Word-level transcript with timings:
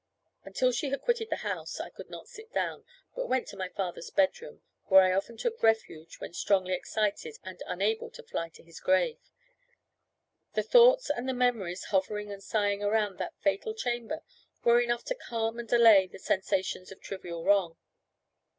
Until 0.43 0.71
she 0.71 0.89
had 0.89 1.01
quitted 1.03 1.29
the 1.29 1.35
house, 1.45 1.79
I 1.79 1.91
could 1.91 2.09
not 2.09 2.27
sit 2.27 2.51
down; 2.51 2.85
but 3.13 3.27
went 3.29 3.47
to 3.49 3.55
my 3.55 3.69
father's 3.69 4.09
bedroom, 4.09 4.63
where 4.85 5.03
I 5.03 5.13
often 5.15 5.37
took 5.37 5.61
refuge 5.61 6.15
when 6.15 6.33
strongly 6.33 6.73
excited 6.73 7.37
and 7.43 7.61
unable 7.67 8.09
to 8.13 8.23
fly 8.23 8.49
to 8.55 8.63
his 8.63 8.79
grave. 8.79 9.19
The 10.55 10.63
thoughts 10.63 11.11
and 11.11 11.29
the 11.29 11.35
memories 11.35 11.83
hovering 11.93 12.31
and 12.31 12.41
sighing 12.41 12.81
around 12.83 13.19
that 13.19 13.37
fatal 13.41 13.75
chamber 13.75 14.23
were 14.63 14.81
enough 14.81 15.03
to 15.03 15.13
calm 15.13 15.59
and 15.59 15.71
allay 15.71 16.07
the 16.07 16.17
sensations 16.17 16.91
of 16.91 16.99
trivial 16.99 17.43
wrong. 17.45 17.77